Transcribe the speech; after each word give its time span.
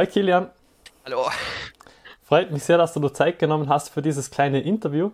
Hi 0.00 0.06
Kilian. 0.06 0.50
Hallo. 1.04 1.30
Freut 2.22 2.50
mich 2.50 2.62
sehr, 2.64 2.78
dass 2.78 2.94
du 2.94 3.00
dir 3.00 3.12
Zeit 3.12 3.38
genommen 3.38 3.68
hast 3.68 3.90
für 3.90 4.00
dieses 4.00 4.30
kleine 4.30 4.62
Interview. 4.62 5.10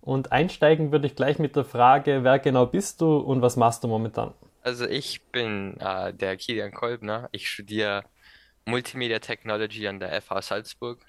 Und 0.00 0.32
einsteigen 0.32 0.92
würde 0.92 1.08
ich 1.08 1.14
gleich 1.14 1.38
mit 1.38 1.56
der 1.56 1.66
Frage, 1.66 2.24
wer 2.24 2.38
genau 2.38 2.64
bist 2.64 3.02
du 3.02 3.18
und 3.18 3.42
was 3.42 3.56
machst 3.56 3.84
du 3.84 3.88
momentan? 3.88 4.32
Also 4.62 4.86
ich 4.86 5.20
bin 5.24 5.78
äh, 5.78 6.14
der 6.14 6.38
Kilian 6.38 6.72
Kolbner. 6.72 7.28
Ich 7.32 7.50
studiere 7.50 8.04
Multimedia 8.64 9.18
Technology 9.18 9.86
an 9.86 10.00
der 10.00 10.22
FH 10.22 10.40
Salzburg. 10.40 11.00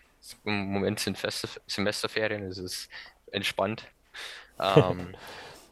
Im 0.43 0.73
Moment 0.73 0.99
sind 0.99 1.17
feste 1.17 1.47
Semesterferien, 1.67 2.43
es 2.43 2.57
ist 2.57 2.89
entspannt. 3.31 3.85
Ähm, 4.59 5.15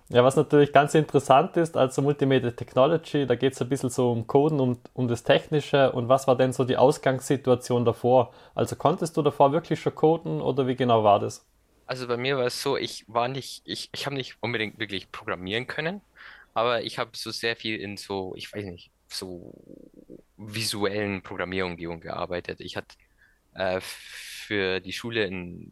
ja, 0.09 0.23
was 0.23 0.35
natürlich 0.35 0.73
ganz 0.73 0.95
interessant 0.95 1.55
ist, 1.55 1.77
also 1.77 2.01
Multimedia 2.01 2.51
Technology, 2.51 3.27
da 3.27 3.35
geht 3.35 3.53
es 3.53 3.61
ein 3.61 3.69
bisschen 3.69 3.89
so 3.89 4.11
um 4.11 4.25
Coden, 4.25 4.59
um, 4.59 4.79
um 4.93 5.07
das 5.07 5.23
Technische 5.23 5.91
und 5.91 6.09
was 6.09 6.27
war 6.27 6.35
denn 6.35 6.51
so 6.51 6.63
die 6.63 6.77
Ausgangssituation 6.77 7.85
davor? 7.85 8.33
Also 8.55 8.75
konntest 8.75 9.17
du 9.17 9.21
davor 9.21 9.51
wirklich 9.51 9.79
schon 9.79 9.93
coden 9.93 10.41
oder 10.41 10.67
wie 10.67 10.75
genau 10.75 11.03
war 11.03 11.19
das? 11.19 11.45
Also 11.85 12.07
bei 12.07 12.17
mir 12.17 12.37
war 12.37 12.45
es 12.45 12.61
so, 12.61 12.75
ich 12.75 13.05
war 13.07 13.27
nicht, 13.27 13.61
ich, 13.65 13.89
ich 13.93 14.05
habe 14.05 14.15
nicht 14.15 14.37
unbedingt 14.41 14.79
wirklich 14.79 15.11
programmieren 15.11 15.67
können, 15.67 16.01
aber 16.55 16.81
ich 16.83 16.97
habe 16.97 17.11
so 17.13 17.29
sehr 17.31 17.55
viel 17.55 17.79
in 17.79 17.95
so, 17.97 18.33
ich 18.35 18.51
weiß 18.51 18.65
nicht, 18.65 18.91
so 19.07 19.53
visuellen 20.37 21.21
Programmierumgebungen 21.21 22.01
gearbeitet. 22.01 22.61
Ich 22.61 22.77
hatte 22.77 22.95
äh, 23.53 23.79
für 23.81 24.79
die 24.79 24.93
Schule 24.93 25.25
in 25.25 25.71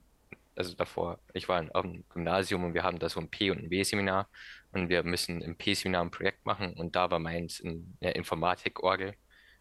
also 0.58 0.74
davor, 0.76 1.20
ich 1.34 1.48
war 1.48 1.64
auf 1.74 1.84
dem 1.84 2.04
Gymnasium 2.10 2.64
und 2.64 2.74
wir 2.74 2.84
haben 2.84 3.00
da 3.00 3.10
so 3.10 3.20
ein 3.20 3.30
P- 3.30 3.52
und 3.52 3.60
ein 3.60 3.70
W-Seminar 3.70 4.28
und 4.72 4.90
wir 4.90 5.04
müssen 5.04 5.42
im 5.42 5.56
P-Seminar 5.56 6.02
ein 6.02 6.12
Projekt 6.12 6.46
machen 6.46 6.74
und 6.74 6.96
da 6.96 7.10
war 7.12 7.20
meins 7.20 7.60
in 7.60 7.98
der 8.02 8.16
Informatik-Orgel, 8.16 9.14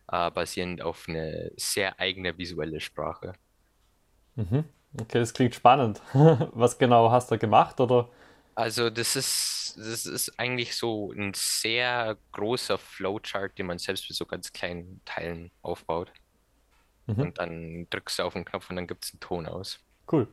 äh, 0.09 0.31
basierend 0.31 0.83
auf 0.83 1.07
eine 1.09 1.53
sehr 1.57 1.99
eigene 2.01 2.37
visuelle 2.37 2.81
Sprache. 2.81 3.35
Mhm. 4.37 4.65
Okay, 4.99 5.19
das 5.19 5.35
klingt 5.35 5.55
spannend. 5.55 6.01
Was 6.13 6.79
genau 6.79 7.11
hast 7.11 7.31
du 7.31 7.39
gemacht 7.39 7.79
oder? 7.81 8.09
Also 8.55 8.89
das 8.89 9.17
ist, 9.17 9.75
das 9.77 10.07
ist 10.07 10.39
eigentlich 10.39 10.75
so 10.77 11.13
ein 11.13 11.33
sehr 11.35 12.17
großer 12.33 12.79
Flowchart, 12.79 13.59
den 13.59 13.67
man 13.67 13.79
selbst 13.79 14.09
mit 14.09 14.17
so 14.17 14.25
ganz 14.25 14.51
kleinen 14.51 15.03
Teilen 15.05 15.51
aufbaut. 15.61 16.11
Mhm. 17.07 17.21
Und 17.21 17.39
dann 17.39 17.87
drückst 17.91 18.19
du 18.19 18.23
auf 18.23 18.33
den 18.33 18.47
Knopf 18.47 18.71
und 18.71 18.77
dann 18.77 18.87
gibt 18.87 19.05
es 19.05 19.13
einen 19.13 19.21
Ton 19.21 19.47
aus. 19.47 19.79
Cool. 20.11 20.27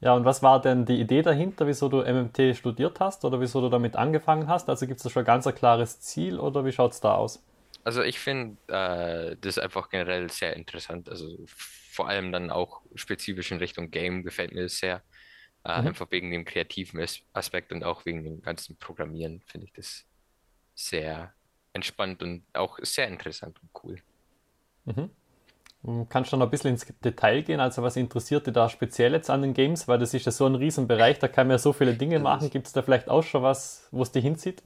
Ja, 0.00 0.14
und 0.14 0.24
was 0.24 0.42
war 0.42 0.60
denn 0.60 0.84
die 0.84 1.00
Idee 1.00 1.22
dahinter, 1.22 1.66
wieso 1.68 1.88
du 1.88 2.00
MMT 2.00 2.56
studiert 2.56 2.98
hast 2.98 3.24
oder 3.24 3.40
wieso 3.40 3.60
du 3.60 3.68
damit 3.68 3.94
angefangen 3.94 4.48
hast? 4.48 4.68
Also 4.68 4.86
gibt 4.86 4.98
es 4.98 5.04
da 5.04 5.10
schon 5.10 5.24
ganz 5.24 5.46
ein 5.46 5.54
klares 5.54 6.00
Ziel 6.00 6.40
oder 6.40 6.64
wie 6.64 6.72
schaut 6.72 6.92
es 6.92 7.00
da 7.00 7.14
aus? 7.14 7.44
Also 7.84 8.02
ich 8.02 8.18
finde 8.18 8.56
äh, 8.66 9.36
das 9.40 9.58
einfach 9.58 9.90
generell 9.90 10.28
sehr 10.30 10.56
interessant. 10.56 11.08
Also 11.08 11.38
vor 11.46 12.08
allem 12.08 12.32
dann 12.32 12.50
auch 12.50 12.82
spezifisch 12.96 13.52
in 13.52 13.58
Richtung 13.58 13.90
Game 13.90 14.24
gefällt 14.24 14.52
mir 14.52 14.64
das 14.64 14.78
sehr. 14.78 15.02
Äh, 15.64 15.80
mhm. 15.80 15.88
Einfach 15.88 16.10
wegen 16.10 16.32
dem 16.32 16.44
kreativen 16.44 17.04
Aspekt 17.32 17.72
und 17.72 17.84
auch 17.84 18.04
wegen 18.04 18.24
dem 18.24 18.42
ganzen 18.42 18.76
Programmieren 18.78 19.40
finde 19.46 19.66
ich 19.66 19.72
das 19.72 20.04
sehr 20.74 21.32
entspannt 21.72 22.22
und 22.22 22.44
auch 22.54 22.78
sehr 22.82 23.06
interessant 23.06 23.56
und 23.62 23.70
cool. 23.84 24.02
Mhm. 24.84 25.10
Kannst 26.08 26.32
du 26.32 26.36
noch 26.36 26.46
ein 26.46 26.50
bisschen 26.50 26.70
ins 26.70 26.86
Detail 27.04 27.42
gehen? 27.42 27.58
Also 27.58 27.82
was 27.82 27.96
interessiert 27.96 28.46
dich 28.46 28.54
da 28.54 28.68
speziell 28.68 29.12
jetzt 29.12 29.30
an 29.30 29.42
den 29.42 29.52
Games? 29.52 29.88
Weil 29.88 29.98
das 29.98 30.14
ist 30.14 30.24
ja 30.24 30.30
so 30.30 30.46
ein 30.46 30.54
Riesenbereich, 30.54 31.18
da 31.18 31.26
kann 31.26 31.48
man 31.48 31.54
ja 31.54 31.58
so 31.58 31.72
viele 31.72 31.94
Dinge 31.94 32.20
machen. 32.20 32.50
Gibt 32.50 32.68
es 32.68 32.72
da 32.72 32.82
vielleicht 32.82 33.08
auch 33.08 33.22
schon 33.24 33.42
was, 33.42 33.88
wo 33.90 34.02
es 34.02 34.12
dich 34.12 34.22
hinzieht? 34.22 34.62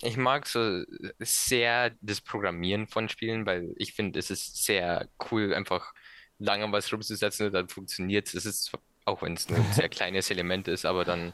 Ich 0.00 0.16
mag 0.16 0.46
so 0.46 0.84
sehr 1.18 1.90
das 2.00 2.20
Programmieren 2.20 2.86
von 2.86 3.08
Spielen, 3.08 3.44
weil 3.46 3.74
ich 3.76 3.94
finde, 3.94 4.20
es 4.20 4.30
ist 4.30 4.64
sehr 4.64 5.08
cool, 5.30 5.52
einfach 5.52 5.92
lange 6.38 6.70
was 6.70 6.92
rumzusetzen 6.92 7.46
und 7.46 7.52
dann 7.52 7.68
funktioniert 7.68 8.28
es. 8.28 8.34
Es 8.34 8.46
ist, 8.46 8.72
auch 9.04 9.22
wenn 9.22 9.32
es 9.34 9.48
ein 9.48 9.72
sehr 9.72 9.88
kleines 9.88 10.30
Element 10.30 10.68
ist, 10.68 10.84
aber 10.84 11.04
dann 11.04 11.32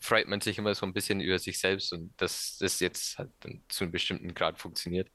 freut 0.00 0.28
man 0.28 0.40
sich 0.40 0.58
immer 0.58 0.74
so 0.74 0.86
ein 0.86 0.92
bisschen 0.92 1.20
über 1.20 1.38
sich 1.38 1.58
selbst 1.58 1.92
und 1.92 2.12
dass 2.16 2.58
das 2.58 2.80
jetzt 2.80 3.18
halt 3.18 3.30
zu 3.68 3.84
einem 3.84 3.92
bestimmten 3.92 4.34
Grad 4.34 4.58
funktioniert. 4.58 5.10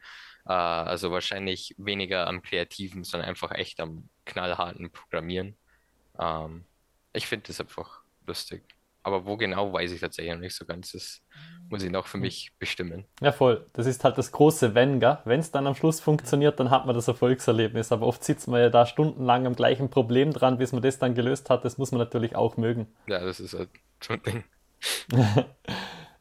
Äh, 0.50 0.54
also 0.54 1.12
wahrscheinlich 1.12 1.76
weniger 1.78 2.28
am 2.28 2.42
Kreativen, 2.42 3.04
sondern 3.04 3.30
einfach 3.30 3.52
echt 3.52 3.80
am 3.80 4.10
knallharten 4.26 4.92
Programmieren. 4.92 5.56
Ähm, 6.20 6.66
ich 7.14 7.28
finde 7.28 7.48
das 7.48 7.62
einfach 7.62 8.02
lustig. 8.26 8.64
Aber 9.04 9.26
wo 9.26 9.38
genau, 9.38 9.72
weiß 9.72 9.92
ich 9.92 10.02
tatsächlich 10.02 10.34
noch 10.34 10.42
nicht 10.42 10.56
so 10.56 10.66
ganz. 10.66 10.92
Das 10.92 11.22
muss 11.70 11.84
ich 11.84 11.92
noch 11.92 12.08
für 12.08 12.18
mich 12.18 12.52
bestimmen. 12.60 13.06
Ja, 13.22 13.32
voll. 13.32 13.66
Das 13.74 13.86
ist 13.86 14.04
halt 14.04 14.18
das 14.18 14.32
große 14.32 14.76
Wenn, 14.76 15.00
gell? 15.00 15.20
Wenn 15.24 15.40
es 15.40 15.52
dann 15.52 15.68
am 15.68 15.76
Schluss 15.76 16.00
funktioniert, 16.02 16.60
dann 16.60 16.70
hat 16.70 16.86
man 16.86 16.96
das 16.96 17.08
Erfolgserlebnis. 17.08 17.92
Aber 17.92 18.08
oft 18.08 18.24
sitzt 18.24 18.48
man 18.48 18.60
ja 18.60 18.70
da 18.70 18.86
stundenlang 18.86 19.46
am 19.48 19.56
gleichen 19.56 19.90
Problem 19.90 20.34
dran, 20.34 20.58
bis 20.58 20.74
man 20.74 20.82
das 20.82 21.00
dann 21.00 21.16
gelöst 21.16 21.50
hat. 21.50 21.64
Das 21.64 21.78
muss 21.78 21.92
man 21.92 22.00
natürlich 22.00 22.36
auch 22.36 22.58
mögen. 22.58 22.88
Ja, 23.08 23.20
das 23.24 23.40
ist 23.40 23.54
halt 23.54 23.70
schon 24.02 24.18
ein 24.18 24.24
Ding. 24.24 24.44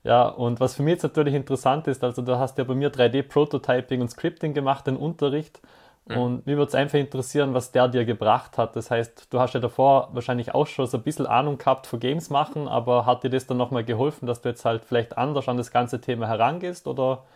Ja, 0.08 0.26
und 0.26 0.58
was 0.58 0.74
für 0.74 0.82
mich 0.82 0.92
jetzt 0.92 1.02
natürlich 1.02 1.34
interessant 1.34 1.86
ist, 1.86 2.02
also 2.02 2.22
du 2.22 2.38
hast 2.38 2.56
ja 2.56 2.64
bei 2.64 2.74
mir 2.74 2.90
3D-Prototyping 2.90 4.00
und 4.00 4.08
Scripting 4.08 4.54
gemacht, 4.54 4.86
den 4.86 4.96
Unterricht. 4.96 5.60
Mhm. 6.06 6.16
Und 6.16 6.46
mir 6.46 6.56
würde 6.56 6.70
es 6.70 6.74
einfach 6.74 6.98
interessieren, 6.98 7.52
was 7.52 7.72
der 7.72 7.88
dir 7.88 8.06
gebracht 8.06 8.56
hat. 8.56 8.74
Das 8.74 8.90
heißt, 8.90 9.26
du 9.30 9.38
hast 9.38 9.52
ja 9.52 9.60
davor 9.60 10.08
wahrscheinlich 10.14 10.54
auch 10.54 10.66
schon 10.66 10.86
so 10.86 10.96
ein 10.96 11.02
bisschen 11.02 11.26
Ahnung 11.26 11.58
gehabt 11.58 11.86
von 11.86 12.00
Games 12.00 12.30
machen, 12.30 12.68
aber 12.68 13.04
hat 13.04 13.22
dir 13.22 13.28
das 13.28 13.46
dann 13.46 13.58
nochmal 13.58 13.84
geholfen, 13.84 14.24
dass 14.24 14.40
du 14.40 14.48
jetzt 14.48 14.64
halt 14.64 14.82
vielleicht 14.82 15.18
anders 15.18 15.46
an 15.46 15.58
das 15.58 15.70
ganze 15.70 16.00
Thema 16.00 16.26
herangehst 16.26 16.86
oder 16.86 17.26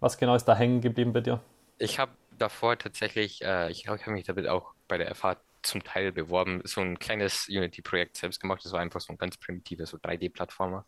was 0.00 0.16
genau 0.16 0.34
ist 0.34 0.46
da 0.46 0.54
hängen 0.54 0.80
geblieben 0.80 1.12
bei 1.12 1.20
dir? 1.20 1.38
Ich 1.76 1.98
habe 1.98 2.12
davor 2.38 2.78
tatsächlich, 2.78 3.44
äh, 3.44 3.70
ich 3.70 3.84
glaube, 3.84 3.98
ich 3.98 4.06
habe 4.06 4.12
mich 4.14 4.24
damit 4.24 4.48
auch 4.48 4.72
bei 4.88 4.96
der 4.96 5.14
FH 5.14 5.36
zum 5.62 5.82
Teil 5.84 6.12
beworben, 6.12 6.60
so 6.64 6.80
ein 6.80 6.98
kleines 6.98 7.48
Unity-Projekt 7.48 8.16
selbst 8.16 8.40
gemacht. 8.40 8.64
Das 8.64 8.72
war 8.72 8.80
einfach 8.80 9.00
so 9.00 9.12
ein 9.12 9.18
ganz 9.18 9.36
primitiver, 9.36 9.86
so 9.86 9.98
3D-Plattformer. 9.98 10.86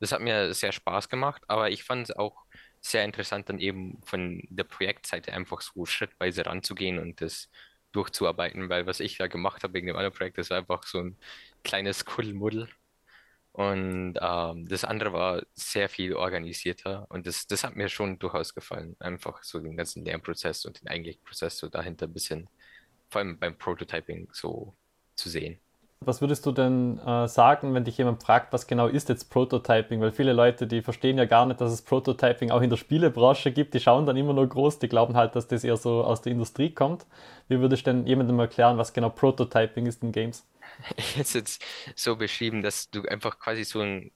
Das 0.00 0.12
hat 0.12 0.20
mir 0.20 0.54
sehr 0.54 0.72
Spaß 0.72 1.08
gemacht, 1.08 1.42
aber 1.48 1.70
ich 1.70 1.84
fand 1.84 2.10
es 2.10 2.16
auch 2.16 2.44
sehr 2.80 3.04
interessant, 3.04 3.48
dann 3.48 3.58
eben 3.58 4.00
von 4.04 4.42
der 4.48 4.64
Projektseite 4.64 5.32
einfach 5.32 5.60
so 5.60 5.86
schrittweise 5.86 6.46
ranzugehen 6.46 6.98
und 6.98 7.20
das 7.20 7.50
durchzuarbeiten, 7.92 8.68
weil 8.68 8.86
was 8.86 9.00
ich 9.00 9.16
da 9.18 9.26
gemacht 9.26 9.62
habe 9.62 9.74
wegen 9.74 9.86
dem 9.88 9.96
anderen 9.96 10.14
Projekt, 10.16 10.38
das 10.38 10.50
war 10.50 10.58
einfach 10.58 10.82
so 10.84 11.00
ein 11.00 11.16
kleines 11.64 12.04
Kuddelmuddel. 12.04 12.68
Und 13.52 14.18
ähm, 14.20 14.68
das 14.68 14.84
andere 14.84 15.14
war 15.14 15.42
sehr 15.54 15.88
viel 15.88 16.14
organisierter 16.14 17.06
und 17.10 17.26
das, 17.26 17.46
das 17.46 17.64
hat 17.64 17.74
mir 17.74 17.88
schon 17.88 18.18
durchaus 18.18 18.54
gefallen. 18.54 18.96
Einfach 19.00 19.42
so 19.42 19.58
den 19.60 19.78
ganzen 19.78 20.04
Lernprozess 20.04 20.66
und 20.66 20.80
den 20.82 20.88
eigentlichen 20.88 21.22
Prozess 21.24 21.56
so 21.56 21.68
dahinter 21.70 22.06
ein 22.06 22.12
bisschen 22.12 22.50
vor 23.16 23.20
allem 23.20 23.38
beim 23.38 23.56
Prototyping 23.56 24.28
so 24.30 24.74
zu 25.14 25.30
sehen. 25.30 25.58
Was 26.00 26.20
würdest 26.20 26.44
du 26.44 26.52
denn 26.52 26.98
äh, 26.98 27.26
sagen, 27.26 27.72
wenn 27.72 27.84
dich 27.84 27.96
jemand 27.96 28.22
fragt, 28.22 28.52
was 28.52 28.66
genau 28.66 28.88
ist 28.88 29.08
jetzt 29.08 29.30
Prototyping? 29.30 30.02
Weil 30.02 30.12
viele 30.12 30.34
Leute, 30.34 30.66
die 30.66 30.82
verstehen 30.82 31.16
ja 31.16 31.24
gar 31.24 31.46
nicht, 31.46 31.58
dass 31.62 31.72
es 31.72 31.80
Prototyping 31.80 32.50
auch 32.50 32.60
in 32.60 32.68
der 32.68 32.76
Spielebranche 32.76 33.52
gibt. 33.52 33.72
Die 33.72 33.80
schauen 33.80 34.04
dann 34.04 34.18
immer 34.18 34.34
nur 34.34 34.46
groß, 34.46 34.80
die 34.80 34.88
glauben 34.88 35.16
halt, 35.16 35.34
dass 35.34 35.48
das 35.48 35.64
eher 35.64 35.78
so 35.78 36.04
aus 36.04 36.20
der 36.20 36.32
Industrie 36.32 36.74
kommt. 36.74 37.06
Wie 37.48 37.58
würdest 37.58 37.86
du 37.86 37.92
denn 37.92 38.06
jemandem 38.06 38.38
erklären, 38.38 38.76
was 38.76 38.92
genau 38.92 39.08
Prototyping 39.08 39.86
ist 39.86 40.02
in 40.02 40.12
Games? 40.12 40.46
Jetzt 41.16 41.34
jetzt 41.34 41.64
so 41.94 42.16
beschrieben, 42.16 42.60
dass 42.60 42.90
du 42.90 43.02
einfach 43.04 43.38
quasi 43.38 43.64
so 43.64 43.80
ein 43.80 44.10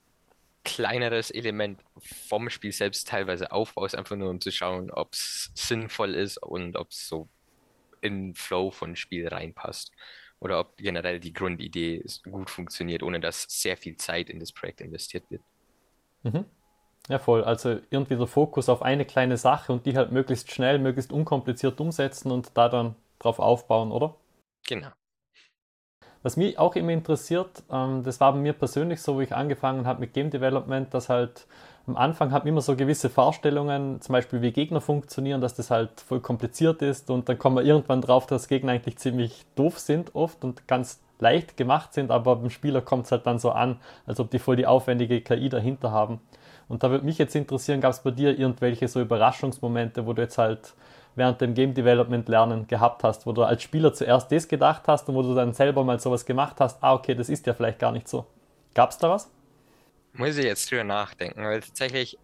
kleineres 0.62 1.30
Element 1.30 1.80
vom 1.96 2.50
Spiel 2.50 2.72
selbst 2.72 3.08
teilweise 3.08 3.50
aufbaust, 3.50 3.94
einfach 3.94 4.16
nur 4.16 4.28
um 4.28 4.42
zu 4.42 4.52
schauen, 4.52 4.90
ob 4.90 5.14
es 5.14 5.50
sinnvoll 5.54 6.14
ist 6.14 6.36
und 6.36 6.76
ob 6.76 6.90
es 6.90 7.08
so 7.08 7.30
in 8.00 8.34
Flow 8.34 8.70
von 8.70 8.96
Spiel 8.96 9.28
reinpasst. 9.28 9.92
Oder 10.38 10.58
ob 10.58 10.76
generell 10.78 11.20
die 11.20 11.34
Grundidee 11.34 12.02
gut 12.30 12.48
funktioniert, 12.48 13.02
ohne 13.02 13.20
dass 13.20 13.42
sehr 13.48 13.76
viel 13.76 13.96
Zeit 13.96 14.30
in 14.30 14.40
das 14.40 14.52
Projekt 14.52 14.80
investiert 14.80 15.24
wird. 15.30 15.42
Mhm. 16.22 16.46
Ja, 17.08 17.18
voll. 17.18 17.44
Also 17.44 17.80
irgendwie 17.90 18.16
der 18.16 18.26
Fokus 18.26 18.68
auf 18.68 18.82
eine 18.82 19.04
kleine 19.04 19.36
Sache 19.36 19.72
und 19.72 19.84
die 19.84 19.96
halt 19.96 20.12
möglichst 20.12 20.50
schnell, 20.50 20.78
möglichst 20.78 21.12
unkompliziert 21.12 21.80
umsetzen 21.80 22.30
und 22.30 22.52
da 22.54 22.68
dann 22.68 22.94
drauf 23.18 23.38
aufbauen, 23.38 23.92
oder? 23.92 24.16
Genau. 24.66 24.90
Was 26.22 26.36
mich 26.36 26.58
auch 26.58 26.76
immer 26.76 26.92
interessiert, 26.92 27.62
ähm, 27.70 28.02
das 28.02 28.20
war 28.20 28.32
bei 28.32 28.38
mir 28.38 28.52
persönlich 28.52 29.00
so, 29.00 29.16
wo 29.16 29.20
ich 29.22 29.34
angefangen 29.34 29.86
habe 29.86 30.00
mit 30.00 30.12
Game 30.12 30.30
Development, 30.30 30.92
dass 30.92 31.08
halt 31.08 31.46
am 31.86 31.96
Anfang 31.96 32.30
hat 32.30 32.44
man 32.44 32.48
immer 32.52 32.60
so 32.60 32.76
gewisse 32.76 33.10
Vorstellungen, 33.10 34.00
zum 34.00 34.12
Beispiel 34.12 34.42
wie 34.42 34.52
Gegner 34.52 34.80
funktionieren, 34.80 35.40
dass 35.40 35.54
das 35.54 35.70
halt 35.70 36.00
voll 36.00 36.20
kompliziert 36.20 36.82
ist 36.82 37.10
und 37.10 37.28
dann 37.28 37.38
kommen 37.38 37.56
wir 37.56 37.64
irgendwann 37.64 38.00
drauf, 38.00 38.26
dass 38.26 38.48
Gegner 38.48 38.72
eigentlich 38.72 38.98
ziemlich 38.98 39.44
doof 39.56 39.78
sind 39.78 40.14
oft 40.14 40.44
und 40.44 40.68
ganz 40.68 41.00
leicht 41.18 41.56
gemacht 41.56 41.92
sind, 41.92 42.10
aber 42.10 42.36
beim 42.36 42.50
Spieler 42.50 42.80
kommt 42.80 43.06
es 43.06 43.12
halt 43.12 43.26
dann 43.26 43.38
so 43.38 43.50
an, 43.50 43.78
als 44.06 44.20
ob 44.20 44.30
die 44.30 44.38
voll 44.38 44.56
die 44.56 44.66
aufwendige 44.66 45.20
KI 45.20 45.48
dahinter 45.48 45.90
haben. 45.90 46.20
Und 46.68 46.82
da 46.82 46.90
würde 46.90 47.04
mich 47.04 47.18
jetzt 47.18 47.34
interessieren, 47.34 47.80
gab 47.80 47.90
es 47.90 48.00
bei 48.00 48.10
dir 48.12 48.38
irgendwelche 48.38 48.86
so 48.88 49.00
Überraschungsmomente, 49.00 50.06
wo 50.06 50.12
du 50.12 50.22
jetzt 50.22 50.38
halt 50.38 50.74
während 51.16 51.40
dem 51.40 51.54
Game 51.54 51.74
Development 51.74 52.28
Lernen 52.28 52.66
gehabt 52.68 53.02
hast, 53.02 53.26
wo 53.26 53.32
du 53.32 53.42
als 53.42 53.62
Spieler 53.62 53.92
zuerst 53.92 54.30
das 54.30 54.46
gedacht 54.46 54.82
hast 54.86 55.08
und 55.08 55.16
wo 55.16 55.22
du 55.22 55.34
dann 55.34 55.52
selber 55.52 55.82
mal 55.84 55.98
sowas 55.98 56.24
gemacht 56.24 56.56
hast, 56.60 56.82
ah 56.82 56.94
okay, 56.94 57.14
das 57.14 57.28
ist 57.28 57.46
ja 57.46 57.54
vielleicht 57.54 57.78
gar 57.78 57.92
nicht 57.92 58.08
so. 58.08 58.26
Gab 58.74 58.90
es 58.90 58.98
da 58.98 59.10
was? 59.10 59.28
Muss 60.12 60.36
ich 60.36 60.44
jetzt 60.44 60.70
drüber 60.70 60.84
nachdenken, 60.84 61.44
weil 61.44 61.60
tatsächlich, 61.60 62.18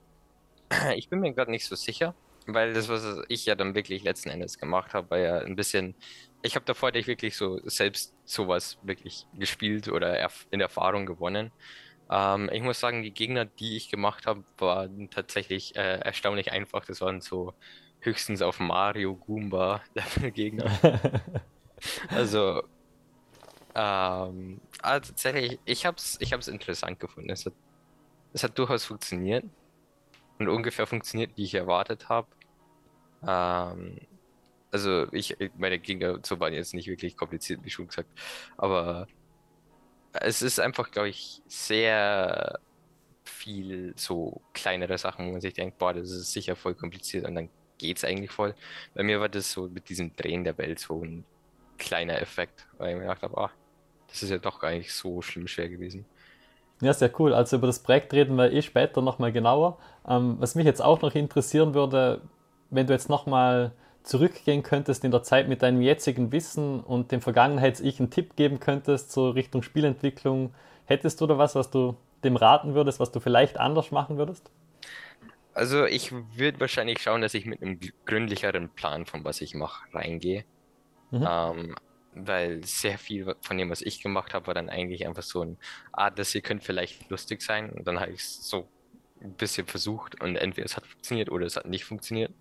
ich 0.96 1.08
bin 1.10 1.20
mir 1.20 1.34
gerade 1.34 1.50
nicht 1.50 1.66
so 1.66 1.76
sicher, 1.76 2.16
weil 2.46 2.74
das, 2.74 2.88
was 2.88 3.04
ich 3.28 3.46
ja 3.46 3.54
dann 3.56 3.74
wirklich 3.74 4.04
letzten 4.04 4.30
Endes 4.30 4.58
gemacht 4.58 4.94
habe, 4.94 5.10
war 5.10 5.18
ja 5.18 5.38
ein 5.40 5.56
bisschen, 5.56 5.96
ich 6.42 6.56
habe 6.56 6.64
davor 6.66 6.92
nicht 6.92 7.08
wirklich 7.08 7.36
so 7.36 7.60
selbst 7.68 8.16
sowas 8.24 8.78
wirklich 8.82 9.26
gespielt 9.34 9.88
oder 9.88 10.28
in 10.50 10.60
Erfahrung 10.60 11.06
gewonnen. 11.06 11.52
Ähm, 12.10 12.50
ich 12.52 12.62
muss 12.62 12.80
sagen, 12.80 13.02
die 13.02 13.14
Gegner, 13.14 13.46
die 13.46 13.76
ich 13.76 13.90
gemacht 13.90 14.26
habe, 14.26 14.44
waren 14.58 15.10
tatsächlich 15.10 15.76
äh, 15.76 16.00
erstaunlich 16.00 16.52
einfach. 16.52 16.86
Das 16.86 17.00
waren 17.00 17.20
so 17.20 17.54
höchstens 18.00 18.42
auf 18.42 18.60
Mario, 18.60 19.16
Goomba 19.16 19.82
Level 19.94 20.32
Gegner. 20.32 20.80
Also, 22.08 22.62
ähm, 23.74 24.60
ah, 24.82 25.00
tatsächlich, 25.00 25.60
ich 25.64 25.84
habe 25.86 25.96
es 25.98 26.16
ich 26.20 26.32
hab's 26.32 26.48
interessant 26.48 26.98
gefunden. 27.00 27.30
Es 27.30 27.44
hat, 27.46 27.54
es 28.36 28.44
hat 28.44 28.58
durchaus 28.58 28.84
funktioniert 28.84 29.46
und 30.38 30.48
ungefähr 30.48 30.86
funktioniert, 30.86 31.32
wie 31.36 31.44
ich 31.44 31.54
erwartet 31.54 32.10
habe. 32.10 32.28
Ähm, 33.26 33.98
also 34.70 35.10
ich, 35.10 35.34
meine 35.56 35.78
Gegner 35.78 36.18
so 36.22 36.38
waren 36.38 36.52
jetzt 36.52 36.74
nicht 36.74 36.86
wirklich 36.86 37.16
kompliziert, 37.16 37.64
wie 37.64 37.70
schon 37.70 37.88
gesagt, 37.88 38.10
aber 38.58 39.06
es 40.12 40.42
ist 40.42 40.60
einfach, 40.60 40.90
glaube 40.90 41.08
ich, 41.08 41.40
sehr 41.46 42.60
viel 43.24 43.94
so 43.96 44.42
kleinere 44.52 44.98
Sachen, 44.98 45.28
wo 45.28 45.32
man 45.32 45.40
sich 45.40 45.54
denkt, 45.54 45.78
boah, 45.78 45.94
das 45.94 46.10
ist 46.10 46.32
sicher 46.32 46.56
voll 46.56 46.74
kompliziert 46.74 47.24
und 47.24 47.36
dann 47.36 47.48
geht's 47.78 48.04
eigentlich 48.04 48.30
voll. 48.30 48.54
Bei 48.94 49.02
mir 49.02 49.18
war 49.18 49.30
das 49.30 49.50
so 49.50 49.68
mit 49.68 49.88
diesem 49.88 50.14
Drehen 50.14 50.44
der 50.44 50.58
Welt 50.58 50.78
so 50.78 51.02
ein 51.02 51.24
kleiner 51.78 52.20
Effekt, 52.20 52.68
weil 52.76 52.90
ich 52.90 52.96
mir 52.96 53.02
gedacht 53.02 53.22
habe, 53.22 53.38
ah, 53.38 53.50
das 54.08 54.22
ist 54.22 54.28
ja 54.28 54.38
doch 54.38 54.60
gar 54.60 54.72
nicht 54.72 54.92
so 54.92 55.22
schlimm 55.22 55.48
schwer 55.48 55.70
gewesen. 55.70 56.04
Ja, 56.80 56.92
sehr 56.92 57.10
cool. 57.18 57.32
Also 57.32 57.56
über 57.56 57.66
das 57.66 57.78
Projekt 57.78 58.12
reden 58.12 58.36
wir 58.36 58.52
eh 58.52 58.62
später 58.62 59.00
nochmal 59.00 59.32
genauer. 59.32 59.78
Ähm, 60.06 60.36
was 60.38 60.54
mich 60.54 60.66
jetzt 60.66 60.82
auch 60.82 61.00
noch 61.00 61.14
interessieren 61.14 61.74
würde, 61.74 62.20
wenn 62.70 62.86
du 62.86 62.92
jetzt 62.92 63.08
nochmal 63.08 63.72
zurückgehen 64.02 64.62
könntest 64.62 65.04
in 65.04 65.10
der 65.10 65.22
Zeit 65.22 65.48
mit 65.48 65.62
deinem 65.62 65.80
jetzigen 65.80 66.30
Wissen 66.32 66.80
und 66.80 67.12
dem 67.12 67.20
Vergangenheits-Ich 67.20 67.98
einen 67.98 68.10
Tipp 68.10 68.36
geben 68.36 68.60
könntest, 68.60 69.10
so 69.10 69.30
Richtung 69.30 69.62
Spielentwicklung, 69.62 70.54
hättest 70.84 71.20
du 71.20 71.26
da 71.26 71.38
was, 71.38 71.54
was 71.54 71.70
du 71.70 71.96
dem 72.22 72.36
raten 72.36 72.74
würdest, 72.74 73.00
was 73.00 73.10
du 73.10 73.20
vielleicht 73.20 73.58
anders 73.58 73.90
machen 73.90 74.16
würdest? 74.16 74.50
Also 75.54 75.86
ich 75.86 76.12
würde 76.12 76.60
wahrscheinlich 76.60 77.00
schauen, 77.00 77.22
dass 77.22 77.34
ich 77.34 77.46
mit 77.46 77.62
einem 77.62 77.80
gründlicheren 78.04 78.68
Plan 78.68 79.06
von 79.06 79.24
was 79.24 79.40
ich 79.40 79.54
mache 79.54 79.84
reingehe. 79.94 80.44
Mhm. 81.10 81.26
Ähm, 81.28 81.76
weil 82.16 82.64
sehr 82.64 82.98
viel 82.98 83.34
von 83.42 83.58
dem, 83.58 83.70
was 83.70 83.82
ich 83.82 84.02
gemacht 84.02 84.34
habe, 84.34 84.46
war 84.48 84.54
dann 84.54 84.68
eigentlich 84.70 85.06
einfach 85.06 85.22
so 85.22 85.42
ein, 85.42 85.58
ah, 85.92 86.10
das 86.10 86.32
hier 86.32 86.42
könnte 86.42 86.64
vielleicht 86.64 87.10
lustig 87.10 87.42
sein. 87.42 87.70
Und 87.72 87.86
dann 87.86 88.00
habe 88.00 88.12
ich 88.12 88.20
es 88.20 88.48
so 88.48 88.70
ein 89.20 89.36
bisschen 89.36 89.66
versucht 89.66 90.20
und 90.20 90.36
entweder 90.36 90.66
es 90.66 90.76
hat 90.76 90.86
funktioniert 90.86 91.30
oder 91.30 91.46
es 91.46 91.56
hat 91.56 91.66
nicht 91.66 91.84
funktioniert. 91.84 92.34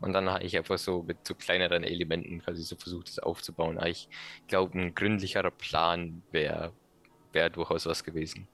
Und 0.00 0.12
dann 0.14 0.30
habe 0.30 0.44
ich 0.44 0.56
einfach 0.56 0.78
so 0.78 1.02
mit 1.04 1.26
so 1.26 1.34
kleineren 1.34 1.84
Elementen 1.84 2.40
quasi 2.42 2.62
so 2.62 2.76
versucht, 2.76 3.08
das 3.08 3.18
aufzubauen. 3.20 3.78
Aber 3.78 3.88
ich 3.88 4.08
glaube, 4.48 4.78
ein 4.78 4.94
gründlicherer 4.94 5.50
Plan 5.52 6.24
wäre 6.32 6.74
wär 7.32 7.50
durchaus 7.50 7.86
was 7.86 8.04
gewesen. 8.04 8.48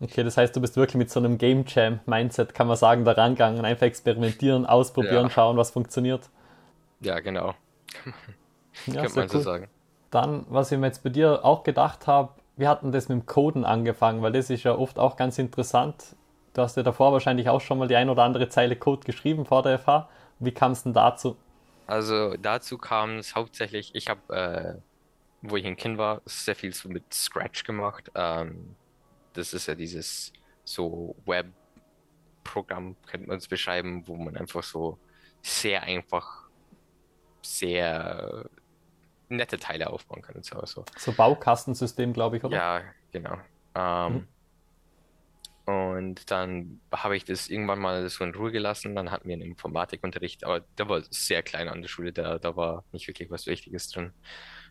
Okay, 0.00 0.22
das 0.24 0.36
heißt, 0.36 0.54
du 0.56 0.60
bist 0.60 0.76
wirklich 0.76 0.96
mit 0.96 1.10
so 1.10 1.20
einem 1.20 1.38
Game 1.38 1.64
Jam 1.66 2.00
Mindset, 2.06 2.52
kann 2.54 2.66
man 2.68 2.76
sagen, 2.76 3.04
da 3.04 3.12
rangegangen, 3.12 3.64
einfach 3.64 3.86
experimentieren, 3.86 4.64
ausprobieren, 4.66 5.28
Ja, 5.28 5.30
schauen, 5.30 5.56
was 5.56 5.70
funktioniert. 5.72 6.30
ja, 7.00 7.20
genau. 7.20 7.54
Ja, 8.86 9.06
sehr 9.08 9.12
man 9.14 9.28
so 9.28 9.38
cool. 9.38 9.40
sagen. 9.40 9.68
Dann, 10.10 10.46
was 10.48 10.72
ich 10.72 10.78
mir 10.78 10.86
jetzt 10.86 11.02
bei 11.02 11.10
dir 11.10 11.44
auch 11.44 11.64
gedacht 11.64 12.06
habe, 12.06 12.30
wir 12.56 12.68
hatten 12.68 12.92
das 12.92 13.08
mit 13.08 13.20
dem 13.20 13.26
Coden 13.26 13.64
angefangen, 13.64 14.22
weil 14.22 14.32
das 14.32 14.50
ist 14.50 14.64
ja 14.64 14.74
oft 14.74 14.98
auch 14.98 15.16
ganz 15.16 15.38
interessant. 15.38 16.16
Du 16.54 16.62
hast 16.62 16.76
ja 16.76 16.82
davor 16.82 17.12
wahrscheinlich 17.12 17.48
auch 17.48 17.60
schon 17.60 17.78
mal 17.78 17.88
die 17.88 17.94
ein 17.94 18.08
oder 18.08 18.24
andere 18.24 18.48
Zeile 18.48 18.74
Code 18.74 19.04
geschrieben 19.04 19.46
vor 19.46 19.62
der 19.62 19.78
FH. 19.78 20.08
Wie 20.40 20.52
kam 20.52 20.72
es 20.72 20.82
denn 20.82 20.92
dazu? 20.92 21.36
Also 21.86 22.36
dazu 22.36 22.76
kam 22.76 23.18
es 23.18 23.34
hauptsächlich, 23.34 23.94
ich 23.94 24.08
habe, 24.08 24.34
äh, 24.34 24.74
wo 25.42 25.56
ich 25.56 25.64
ein 25.66 25.76
Kind 25.76 25.98
war, 25.98 26.20
sehr 26.24 26.56
viel 26.56 26.74
so 26.74 26.88
mit 26.88 27.14
Scratch 27.14 27.64
gemacht. 27.64 28.10
Ähm, 28.14 28.74
das 29.34 29.54
ist 29.54 29.68
ja 29.68 29.74
dieses 29.74 30.32
so 30.64 31.14
Web-Programm, 31.26 32.96
könnte 33.06 33.28
man 33.28 33.38
es 33.38 33.46
beschreiben, 33.46 34.02
wo 34.06 34.16
man 34.16 34.36
einfach 34.36 34.62
so 34.62 34.98
sehr 35.42 35.84
einfach, 35.84 36.48
sehr 37.40 38.50
nette 39.28 39.58
Teile 39.58 39.90
aufbauen 39.90 40.22
kann 40.22 40.36
und 40.36 40.44
so. 40.44 40.64
so. 40.64 40.84
So 40.96 41.12
Baukastensystem, 41.12 42.12
glaube 42.12 42.38
ich, 42.38 42.44
oder? 42.44 42.56
Ja, 42.56 42.82
genau. 43.12 43.36
Mhm. 43.36 43.42
Ähm, 43.74 44.28
und 45.68 46.30
dann 46.30 46.80
habe 46.90 47.14
ich 47.14 47.26
das 47.26 47.50
irgendwann 47.50 47.78
mal 47.78 48.08
so 48.08 48.24
in 48.24 48.34
Ruhe 48.34 48.50
gelassen. 48.50 48.94
Dann 48.94 49.10
hatten 49.10 49.28
wir 49.28 49.34
einen 49.34 49.42
Informatikunterricht, 49.42 50.44
aber 50.44 50.60
der 50.60 50.88
war 50.88 51.02
sehr 51.10 51.42
klein 51.42 51.68
an 51.68 51.82
der 51.82 51.88
Schule, 51.88 52.10
da, 52.10 52.38
da 52.38 52.56
war 52.56 52.84
nicht 52.92 53.06
wirklich 53.06 53.30
was 53.30 53.46
Wichtiges 53.46 53.90
drin. 53.90 54.12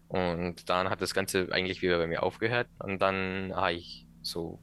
Und 0.07 0.69
dann 0.69 0.89
hat 0.89 1.01
das 1.01 1.13
Ganze 1.13 1.50
eigentlich 1.51 1.83
wieder 1.83 2.00
bei 2.00 2.07
mir 2.07 2.24
aufgehört. 2.24 2.68
Und 2.80 3.00
dann 3.00 3.51
habe 3.56 3.74
ich 3.74 4.07
so 4.24 4.60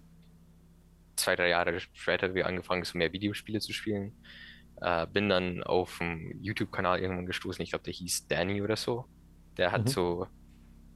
zwei, 1.14 1.36
drei 1.36 1.50
Jahre 1.50 1.78
später 1.78 2.34
wieder 2.34 2.46
angefangen, 2.46 2.82
so 2.82 2.98
mehr 2.98 3.12
Videospiele 3.12 3.60
zu 3.60 3.72
spielen. 3.72 4.12
Äh, 4.80 5.06
bin 5.06 5.28
dann 5.28 5.62
auf 5.62 6.00
einen 6.00 6.42
YouTube-Kanal 6.42 6.98
irgendwann 6.98 7.26
gestoßen. 7.26 7.62
Ich 7.62 7.70
glaube, 7.70 7.84
der 7.84 7.92
hieß 7.92 8.26
Danny 8.26 8.60
oder 8.60 8.76
so. 8.76 9.06
Der 9.56 9.72
hat 9.72 9.88
Mhm. 9.88 9.88
so 9.88 10.28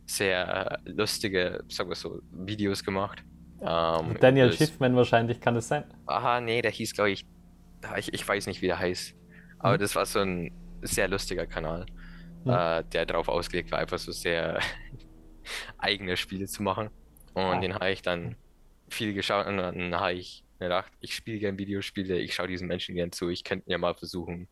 sehr 0.06 0.80
lustige, 0.84 1.64
sagen 1.68 1.90
wir 1.90 1.96
so, 1.96 2.20
Videos 2.30 2.84
gemacht. 2.84 3.24
Ähm, 3.60 4.18
Daniel 4.18 4.50
das, 4.50 4.52
Schiffman 4.52 4.96
wahrscheinlich, 4.96 5.40
kann 5.40 5.54
es 5.56 5.68
sein? 5.68 5.84
aha, 6.06 6.40
nee, 6.40 6.62
der 6.62 6.70
hieß, 6.70 6.94
glaube 6.94 7.10
ich, 7.10 7.24
ah, 7.84 7.98
ich, 7.98 8.12
ich 8.14 8.26
weiß 8.26 8.46
nicht, 8.46 8.62
wie 8.62 8.66
der 8.68 8.78
heißt. 8.78 9.14
Aber 9.58 9.78
Mhm. 9.78 9.78
das 9.78 9.94
war 9.96 10.06
so 10.06 10.20
ein 10.20 10.50
sehr 10.82 11.08
lustiger 11.08 11.46
Kanal, 11.46 11.86
Mhm. 12.44 12.52
äh, 12.54 12.84
der 12.92 13.06
darauf 13.06 13.28
ausgelegt 13.28 13.72
war, 13.72 13.80
einfach 13.80 13.98
so 13.98 14.12
sehr 14.12 14.60
eigene 15.78 16.16
Spiele 16.16 16.46
zu 16.46 16.62
machen. 16.62 16.90
Und 17.34 17.60
Ah. 17.60 17.62
den 17.62 17.74
habe 17.74 17.90
ich 17.92 18.02
dann 18.02 18.36
viel 18.90 19.14
geschaut 19.14 19.46
und 19.46 19.58
dann 19.58 19.94
habe 19.96 20.14
ich 20.14 20.44
mir 20.58 20.66
gedacht, 20.68 20.92
ich 21.00 21.14
spiele 21.14 21.38
gern 21.38 21.58
Videospiele, 21.58 22.18
ich 22.20 22.34
schaue 22.34 22.48
diesen 22.48 22.68
Menschen 22.68 22.94
gern 22.94 23.12
zu, 23.12 23.28
ich 23.30 23.44
könnte 23.44 23.70
ja 23.70 23.78
mal 23.78 23.94
versuchen, 23.94 24.48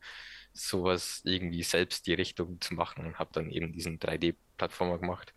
sowas 0.57 1.23
irgendwie 1.25 1.63
selbst 1.63 2.07
die 2.07 2.15
Richtung 2.15 2.61
zu 2.61 2.75
machen 2.75 3.07
und 3.07 3.19
habe 3.19 3.31
dann 3.33 3.51
eben 3.51 3.73
diesen 3.73 3.99
3D-Plattformer 3.99 4.99
gemacht. 4.99 5.35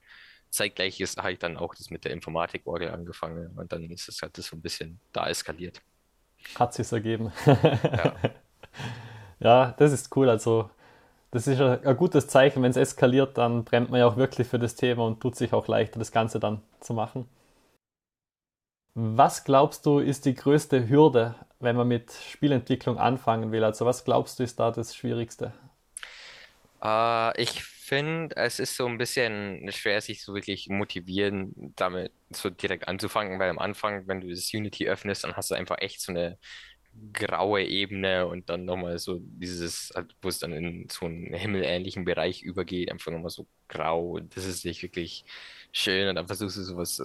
Zeitgleich 0.50 1.00
ist, 1.02 1.18
habe 1.18 1.34
ich 1.34 1.40
dann 1.40 1.58
auch 1.58 1.76
das 1.76 1.90
mit 1.92 2.06
der 2.06 2.14
Informatik-Orgel 2.14 2.92
angefangen 2.92 3.58
und 3.58 3.72
dann 3.72 3.90
ist 3.92 4.10
es 4.10 4.22
halt 4.22 4.38
das 4.38 4.48
so 4.48 4.58
ein 4.58 4.62
bisschen 4.62 5.02
da 5.14 5.30
eskaliert. 5.30 5.82
Hat 6.56 6.74
sich's 6.74 6.92
ergeben. 6.92 7.32
Ja, 7.96 8.18
Ja, 9.40 9.74
das 9.78 9.92
ist 9.92 10.16
cool. 10.16 10.30
Also, 10.30 10.70
das 11.32 11.48
ist 11.48 11.62
ein, 11.62 11.86
ein 11.86 11.98
gutes 11.98 12.28
Zeichen. 12.28 12.64
Wenn 12.64 12.72
es 12.72 12.78
eskaliert, 12.78 13.38
dann 13.38 13.64
brennt 13.66 13.90
man 13.92 14.00
ja 14.02 14.08
auch 14.08 14.18
wirklich 14.18 14.48
für 14.48 14.60
das 14.60 14.76
Thema 14.76 15.06
und 15.08 15.22
tut 15.22 15.36
sich 15.36 15.54
auch 15.54 15.68
leichter, 15.68 16.00
das 16.00 16.12
Ganze 16.12 16.40
dann 16.40 16.62
zu 16.82 16.94
machen. 16.94 17.28
Was 18.94 19.46
glaubst 19.46 19.88
du, 19.88 19.98
ist 19.98 20.26
die 20.26 20.36
größte 20.36 20.90
Hürde, 20.90 21.34
wenn 21.60 21.76
man 21.76 21.88
mit 21.88 22.12
Spielentwicklung 22.14 22.98
anfangen 22.98 23.52
will? 23.52 23.64
Also, 23.64 23.86
was 23.86 24.04
glaubst 24.06 24.40
du, 24.40 24.44
ist 24.44 24.60
da 24.60 24.72
das 24.72 24.96
Schwierigste? 24.96 25.54
Äh, 26.82 27.42
ich 27.42 27.64
finde, 27.64 28.36
es 28.38 28.60
ist 28.60 28.76
so 28.76 28.86
ein 28.88 28.98
bisschen 28.98 29.70
schwer, 29.72 30.02
sich 30.02 30.24
so 30.24 30.34
wirklich 30.36 30.70
motivieren, 30.70 31.54
damit 31.76 32.14
so 32.32 32.50
direkt 32.50 32.88
anzufangen, 32.88 33.40
weil 33.40 33.50
am 33.50 33.60
Anfang, 33.60 34.08
wenn 34.08 34.22
du 34.22 34.30
das 34.30 34.54
Unity 34.54 34.88
öffnest, 34.88 35.24
dann 35.24 35.36
hast 35.36 35.52
du 35.52 35.56
einfach 35.56 35.78
echt 35.80 36.02
so 36.02 36.12
eine 36.12 36.38
graue 37.14 37.64
Ebene 37.64 38.28
und 38.28 38.50
dann 38.50 38.66
nochmal 38.66 39.00
so 39.00 39.20
dieses, 39.22 39.94
wo 40.22 40.30
es 40.30 40.40
dann 40.40 40.54
in 40.54 40.90
so 40.90 41.06
einen 41.06 41.34
himmelähnlichen 41.34 42.06
Bereich 42.06 42.42
übergeht, 42.44 42.92
einfach 42.92 43.12
nochmal 43.12 43.30
so 43.30 43.48
grau 43.70 44.20
das 44.20 44.46
ist 44.46 44.66
nicht 44.66 44.82
wirklich 44.84 45.26
schön 45.72 46.10
und 46.10 46.16
dann 46.16 46.28
versuchst 46.28 46.58
du 46.58 46.64
sowas 46.64 47.00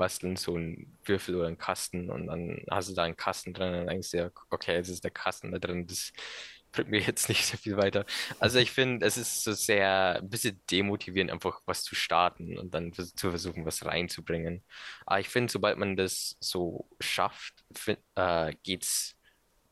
reinzubasteln, 0.00 0.36
so 0.36 0.54
einen 0.56 0.98
Würfel 1.04 1.36
oder 1.36 1.46
einen 1.48 1.58
Kasten 1.58 2.10
und 2.10 2.26
dann 2.26 2.62
hast 2.70 2.90
du 2.90 2.94
da 2.94 3.04
einen 3.04 3.16
Kasten 3.16 3.52
drin 3.54 3.68
und 3.72 3.78
dann 3.80 3.86
denkst 3.88 4.10
du 4.12 4.16
ja, 4.18 4.30
okay, 4.50 4.74
jetzt 4.76 4.88
ist 4.88 5.04
der 5.04 5.10
Kasten 5.10 5.52
da 5.52 5.58
drin, 5.58 5.86
das 5.86 6.12
bringt 6.72 6.90
mir 6.90 7.00
jetzt 7.00 7.28
nicht 7.28 7.44
so 7.46 7.56
viel 7.56 7.76
weiter. 7.76 8.04
Also 8.38 8.58
ich 8.58 8.70
finde, 8.72 9.06
es 9.06 9.16
ist 9.16 9.42
so 9.44 9.52
sehr 9.52 10.16
ein 10.20 10.28
bisschen 10.30 10.60
demotivierend, 10.70 11.30
einfach 11.32 11.60
was 11.66 11.82
zu 11.82 11.94
starten 11.94 12.58
und 12.58 12.74
dann 12.74 12.92
zu 12.92 13.30
versuchen, 13.30 13.64
was 13.66 13.84
reinzubringen. 13.84 14.64
Aber 15.06 15.20
ich 15.20 15.28
finde, 15.28 15.52
sobald 15.52 15.78
man 15.78 15.96
das 15.96 16.36
so 16.40 16.88
schafft, 17.00 17.64
fin- 17.74 17.96
äh, 18.14 18.54
geht's 18.62 19.16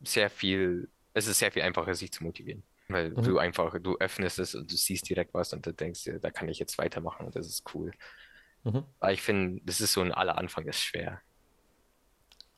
sehr 0.01 0.31
viel, 0.31 0.91
es 1.15 1.27
ist 1.27 1.39
sehr 1.39 1.53
viel 1.53 1.63
einfacher, 1.63 1.95
sich 1.95 2.13
zu 2.13 2.25
motivieren. 2.25 2.65
Weil 2.89 3.17
Mhm. 3.17 3.23
du 3.23 3.39
einfach, 3.39 3.77
du 3.81 3.99
öffnest 3.99 4.39
es 4.39 4.55
und 4.55 4.71
du 4.73 4.77
siehst 4.77 5.09
direkt 5.09 5.35
was 5.35 5.53
und 5.53 5.67
du 5.67 5.75
denkst 5.75 6.05
dir, 6.05 6.19
da 6.21 6.31
kann 6.31 6.49
ich 6.49 6.59
jetzt 6.59 6.79
weitermachen 6.79 7.27
und 7.27 7.37
das 7.37 7.47
ist 7.47 7.65
cool. 7.75 7.93
Mhm. 8.65 8.85
Aber 9.01 9.13
ich 9.13 9.23
finde, 9.23 9.61
das 9.65 9.81
ist 9.81 9.93
so 9.93 10.01
ein 10.01 10.13
aller 10.13 10.39
Anfang 10.39 10.67
ist 10.67 10.81
schwer. 10.81 11.21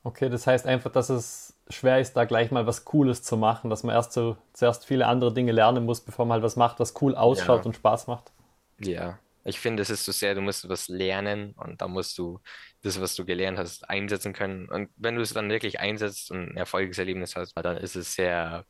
Okay, 0.03 0.29
das 0.29 0.47
heißt 0.47 0.65
einfach, 0.65 0.91
dass 0.91 1.09
es 1.09 1.55
schwer 1.69 1.99
ist, 1.99 2.13
da 2.13 2.25
gleich 2.25 2.49
mal 2.49 2.65
was 2.65 2.85
Cooles 2.85 3.21
zu 3.21 3.37
machen, 3.37 3.69
dass 3.69 3.83
man 3.83 3.95
erst 3.95 4.13
so 4.13 4.35
zuerst 4.53 4.85
viele 4.85 5.05
andere 5.05 5.31
Dinge 5.33 5.51
lernen 5.51 5.85
muss, 5.85 6.01
bevor 6.01 6.25
man 6.25 6.35
halt 6.35 6.43
was 6.43 6.55
macht, 6.55 6.79
was 6.79 6.99
cool 7.01 7.15
ausschaut 7.15 7.59
Ja. 7.61 7.65
und 7.65 7.75
Spaß 7.75 8.07
macht. 8.07 8.31
Ja, 8.79 9.19
ich 9.43 9.59
finde, 9.59 9.81
es 9.83 9.89
ist 9.91 10.05
so 10.05 10.11
sehr, 10.11 10.33
du 10.35 10.41
musst 10.41 10.67
was 10.69 10.87
lernen 10.87 11.53
und 11.53 11.81
da 11.81 11.87
musst 11.87 12.17
du 12.17 12.39
das, 12.81 12.99
was 12.99 13.15
du 13.15 13.25
gelernt 13.25 13.59
hast, 13.59 13.89
einsetzen 13.89 14.33
können. 14.33 14.67
Und 14.69 14.89
wenn 14.97 15.15
du 15.15 15.21
es 15.21 15.33
dann 15.33 15.49
wirklich 15.49 15.79
einsetzt 15.79 16.31
und 16.31 16.49
ein 16.51 16.57
Erfolgserlebnis 16.57 17.35
hast, 17.35 17.53
dann 17.55 17.77
ist 17.77 17.95
es 17.95 18.15
sehr, 18.15 18.65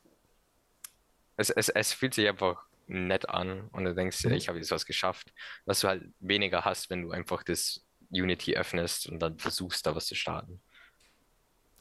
es, 1.38 1.50
es, 1.50 1.70
es 1.70 1.94
fühlt 1.94 2.14
sich 2.14 2.28
einfach 2.28 2.64
nett 2.88 3.30
an 3.30 3.68
und 3.72 3.86
du 3.86 3.96
denkst 3.96 4.22
dir, 4.22 4.30
Mhm. 4.30 4.36
ich 4.36 4.48
habe 4.50 4.58
jetzt 4.60 4.72
was 4.72 4.86
geschafft, 4.86 5.34
was 5.66 5.80
du 5.82 5.88
halt 5.88 6.04
weniger 6.20 6.66
hast, 6.66 6.90
wenn 6.90 7.04
du 7.04 7.12
einfach 7.12 7.44
das 7.44 7.86
Unity 8.12 8.56
öffnest 8.58 9.08
und 9.08 9.20
dann 9.20 9.38
versuchst, 9.40 9.86
da 9.86 9.96
was 9.96 10.08
zu 10.08 10.16
starten. 10.16 10.62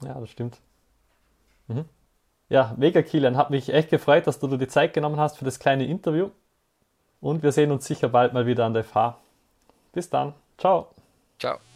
Ja, 0.02 0.18
das 0.20 0.30
stimmt. 0.30 0.60
Mhm. 1.68 1.84
Ja, 2.50 2.74
mega 2.78 3.02
Kilian, 3.02 3.36
hat 3.36 3.50
mich 3.50 3.70
echt 3.72 3.90
gefreut, 3.90 4.26
dass 4.26 4.40
du 4.40 4.48
dir 4.48 4.58
die 4.58 4.68
Zeit 4.68 4.94
genommen 4.94 5.20
hast 5.20 5.38
für 5.38 5.44
das 5.46 5.58
kleine 5.60 5.86
Interview 5.86 6.30
und 7.20 7.42
wir 7.42 7.52
sehen 7.52 7.72
uns 7.72 7.86
sicher 7.86 8.08
bald 8.10 8.32
mal 8.34 8.46
wieder 8.46 8.66
an 8.66 8.74
der 8.74 8.84
FH. 8.84 9.18
Bis 9.92 10.10
dann. 10.10 10.34
Ciao. 10.58 10.94
Ciao. 11.38 11.69